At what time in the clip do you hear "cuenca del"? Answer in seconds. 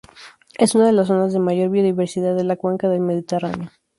2.55-3.01